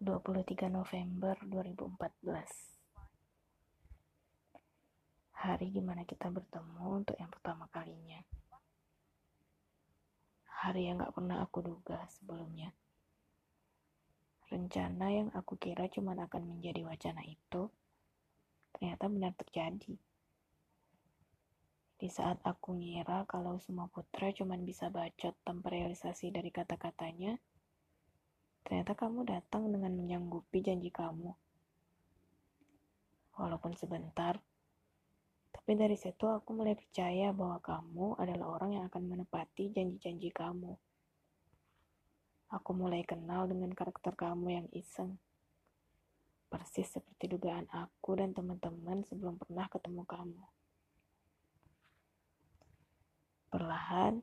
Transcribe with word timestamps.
23 0.00 0.72
November 0.72 1.36
2014 1.44 2.24
Hari 5.44 5.68
di 5.70 5.80
mana 5.84 6.08
kita 6.08 6.32
bertemu 6.32 7.04
untuk 7.04 7.16
yang 7.20 7.28
pertama 7.28 7.68
kalinya? 7.68 8.24
Hari 10.64 10.88
yang 10.88 11.04
gak 11.04 11.12
pernah 11.12 11.44
aku 11.44 11.60
duga 11.64 12.04
sebelumnya. 12.08 12.72
Rencana 14.48 15.06
yang 15.12 15.28
aku 15.36 15.56
kira 15.56 15.88
cuma 15.92 16.12
akan 16.16 16.42
menjadi 16.58 16.84
wacana 16.84 17.24
itu 17.24 17.68
Ternyata 18.80 19.12
benar 19.12 19.32
terjadi. 19.36 19.94
Di 22.00 22.08
saat 22.08 22.40
aku 22.40 22.80
ngira 22.80 23.28
kalau 23.28 23.60
semua 23.60 23.92
putra 23.92 24.32
cuma 24.32 24.56
bisa 24.56 24.88
bacot 24.88 25.36
tanpa 25.44 25.68
realisasi 25.68 26.32
dari 26.32 26.48
kata-katanya, 26.48 27.36
Ternyata 28.64 28.92
kamu 28.94 29.26
datang 29.26 29.68
dengan 29.68 29.92
menyanggupi 29.96 30.62
janji 30.62 30.92
kamu. 30.92 31.32
Walaupun 33.40 33.72
sebentar, 33.74 34.36
tapi 35.50 35.72
dari 35.74 35.94
situ 35.98 36.26
aku 36.26 36.54
mulai 36.54 36.74
percaya 36.74 37.30
bahwa 37.34 37.58
kamu 37.62 38.18
adalah 38.18 38.58
orang 38.58 38.70
yang 38.74 38.84
akan 38.90 39.02
menepati 39.06 39.70
janji-janji 39.70 40.30
kamu. 40.34 40.74
Aku 42.50 42.70
mulai 42.74 43.06
kenal 43.06 43.46
dengan 43.46 43.70
karakter 43.70 44.18
kamu 44.18 44.46
yang 44.50 44.66
iseng. 44.74 45.14
Persis 46.50 46.90
seperti 46.90 47.30
dugaan 47.30 47.70
aku 47.70 48.18
dan 48.18 48.34
teman-teman 48.34 49.06
sebelum 49.06 49.38
pernah 49.38 49.70
ketemu 49.70 50.02
kamu. 50.02 50.42
Perlahan, 53.54 54.18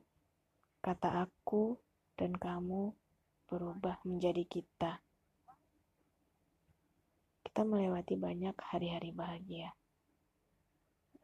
kata 0.84 1.24
aku 1.24 1.80
dan 2.20 2.36
kamu 2.36 2.92
berubah 3.48 3.96
menjadi 4.04 4.44
kita. 4.44 5.00
Kita 7.40 7.64
melewati 7.64 8.14
banyak 8.20 8.52
hari-hari 8.60 9.08
bahagia. 9.16 9.72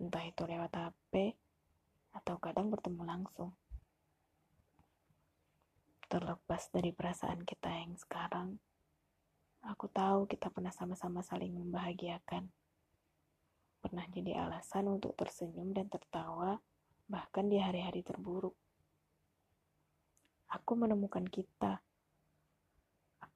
Entah 0.00 0.24
itu 0.24 0.42
lewat 0.48 0.72
HP 0.72 1.36
atau 2.16 2.40
kadang 2.40 2.72
bertemu 2.72 3.04
langsung. 3.04 3.52
Terlepas 6.08 6.72
dari 6.72 6.96
perasaan 6.96 7.44
kita 7.44 7.68
yang 7.68 7.92
sekarang, 8.00 8.56
aku 9.60 9.84
tahu 9.92 10.24
kita 10.24 10.48
pernah 10.48 10.72
sama-sama 10.72 11.20
saling 11.20 11.52
membahagiakan. 11.52 12.48
Pernah 13.84 14.08
jadi 14.08 14.48
alasan 14.48 14.88
untuk 14.88 15.12
tersenyum 15.12 15.76
dan 15.76 15.92
tertawa, 15.92 16.56
bahkan 17.04 17.52
di 17.52 17.60
hari-hari 17.60 18.00
terburuk. 18.00 18.56
Aku 20.48 20.72
menemukan 20.72 21.28
kita 21.28 21.83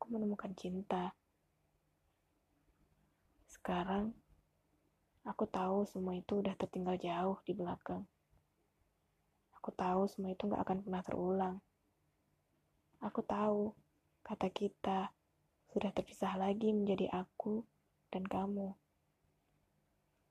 menemukan 0.08 0.52
cinta. 0.56 1.12
Sekarang, 3.48 4.12
aku 5.24 5.44
tahu 5.48 5.84
semua 5.88 6.16
itu 6.16 6.40
udah 6.40 6.56
tertinggal 6.56 6.96
jauh 6.96 7.38
di 7.44 7.52
belakang. 7.52 8.04
Aku 9.60 9.70
tahu 9.76 10.08
semua 10.08 10.32
itu 10.32 10.48
gak 10.48 10.64
akan 10.64 10.78
pernah 10.80 11.02
terulang. 11.04 11.56
Aku 13.04 13.20
tahu, 13.22 13.76
kata 14.24 14.48
kita 14.50 15.12
sudah 15.68 15.92
terpisah 15.92 16.34
lagi 16.40 16.72
menjadi 16.72 17.12
aku 17.12 17.62
dan 18.08 18.24
kamu. 18.24 18.72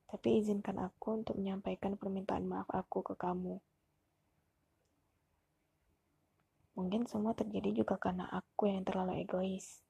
Tapi 0.07 0.39
izinkan 0.41 0.81
aku 0.81 1.21
untuk 1.21 1.37
menyampaikan 1.37 1.99
permintaan 1.99 2.47
maaf 2.47 2.67
aku 2.73 3.03
ke 3.03 3.13
kamu. 3.13 3.61
Mungkin 6.77 7.09
semua 7.09 7.33
terjadi 7.33 7.81
juga 7.81 7.97
karena 7.97 8.29
aku 8.29 8.69
yang 8.69 8.85
terlalu 8.85 9.25
egois. 9.25 9.81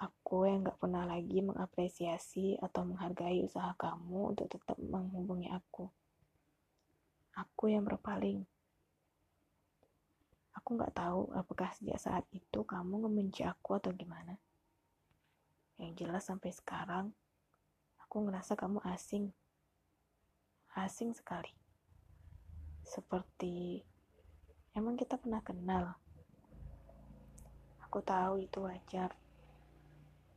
Aku 0.00 0.48
yang 0.48 0.64
gak 0.64 0.80
pernah 0.80 1.04
lagi 1.04 1.44
mengapresiasi 1.44 2.56
atau 2.56 2.88
menghargai 2.88 3.44
usaha 3.44 3.76
kamu 3.76 4.32
untuk 4.32 4.48
tetap 4.48 4.80
menghubungi 4.80 5.52
aku. 5.52 5.92
Aku 7.36 7.68
yang 7.68 7.84
berpaling. 7.84 8.48
Aku 10.56 10.80
gak 10.80 10.96
tahu 10.96 11.28
apakah 11.36 11.68
sejak 11.76 12.00
saat 12.00 12.24
itu 12.32 12.64
kamu 12.64 13.04
membenci 13.04 13.44
aku 13.44 13.76
atau 13.76 13.92
gimana. 13.92 14.40
Yang 15.76 16.00
jelas 16.00 16.24
sampai 16.24 16.48
sekarang, 16.48 17.12
aku 18.00 18.24
ngerasa 18.24 18.56
kamu 18.56 18.80
asing. 18.88 19.36
Asing 20.72 21.12
sekali. 21.12 21.52
Seperti 22.88 23.84
Emang 24.70 24.94
kita 24.94 25.18
pernah 25.18 25.42
kenal? 25.42 25.98
Aku 27.82 27.98
tahu 28.06 28.38
itu 28.38 28.62
wajar. 28.62 29.10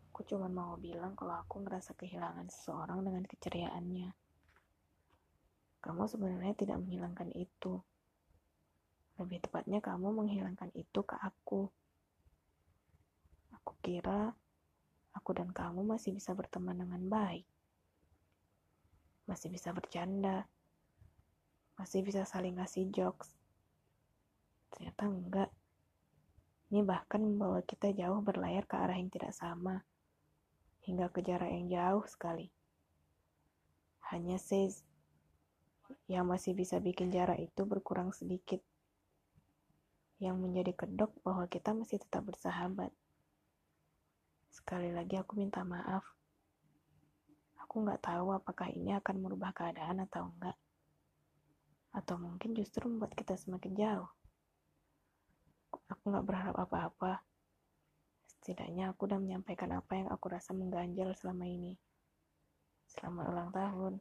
Aku 0.09 0.25
cuma 0.25 0.49
mau 0.49 0.73
bilang 0.81 1.13
kalau 1.13 1.37
aku 1.37 1.61
ngerasa 1.61 1.93
kehilangan 1.93 2.49
seseorang 2.49 3.05
dengan 3.05 3.29
keceriaannya. 3.29 4.09
Kamu 5.85 6.09
sebenarnya 6.09 6.57
tidak 6.57 6.81
menghilangkan 6.81 7.29
itu. 7.37 7.77
Lebih 9.21 9.45
tepatnya 9.45 9.77
kamu 9.85 10.09
menghilangkan 10.09 10.73
itu 10.73 11.05
ke 11.05 11.13
aku. 11.13 11.69
Aku 13.61 13.77
kira 13.85 14.33
aku 15.13 15.29
dan 15.37 15.53
kamu 15.53 15.85
masih 15.85 16.09
bisa 16.09 16.33
berteman 16.33 16.81
dengan 16.81 17.05
baik. 17.05 17.45
Masih 19.29 19.53
bisa 19.53 19.69
bercanda. 19.77 20.49
Masih 21.77 22.01
bisa 22.01 22.25
saling 22.25 22.57
ngasih 22.57 22.89
jokes 22.89 23.42
Ternyata 24.73 25.05
enggak. 25.05 25.49
Ini 26.73 26.81
bahkan 26.81 27.21
membawa 27.21 27.61
kita 27.61 27.93
jauh 27.93 28.25
berlayar 28.25 28.65
ke 28.65 28.73
arah 28.73 28.97
yang 28.97 29.13
tidak 29.13 29.37
sama, 29.37 29.85
hingga 30.81 31.13
ke 31.13 31.21
jarak 31.21 31.53
yang 31.53 31.69
jauh 31.69 32.01
sekali. 32.09 32.49
Hanya 34.09 34.41
says 34.41 34.81
yang 36.09 36.25
masih 36.25 36.57
bisa 36.57 36.81
bikin 36.81 37.13
jarak 37.13 37.37
itu 37.37 37.61
berkurang 37.69 38.09
sedikit, 38.17 38.57
yang 40.17 40.41
menjadi 40.41 40.73
kedok 40.73 41.13
bahwa 41.21 41.45
kita 41.45 41.77
masih 41.77 42.01
tetap 42.01 42.25
bersahabat. 42.25 42.89
Sekali 44.49 44.89
lagi 44.89 45.21
aku 45.21 45.37
minta 45.37 45.61
maaf. 45.61 46.01
Aku 47.61 47.85
nggak 47.85 48.01
tahu 48.01 48.33
apakah 48.33 48.73
ini 48.73 48.97
akan 48.97 49.21
merubah 49.21 49.53
keadaan 49.53 50.01
atau 50.01 50.33
enggak. 50.33 50.57
Atau 51.93 52.17
mungkin 52.17 52.57
justru 52.57 52.89
membuat 52.89 53.13
kita 53.13 53.37
semakin 53.37 53.77
jauh 53.77 54.09
aku 55.93 56.09
nggak 56.09 56.25
berharap 56.25 56.57
apa-apa. 56.57 57.21
Setidaknya 58.25 58.91
aku 58.91 59.05
udah 59.07 59.21
menyampaikan 59.21 59.71
apa 59.71 59.93
yang 59.95 60.09
aku 60.09 60.33
rasa 60.33 60.51
mengganjal 60.51 61.13
selama 61.15 61.45
ini. 61.47 61.77
Selamat 62.89 63.25
ulang 63.29 63.49
tahun. 63.53 63.93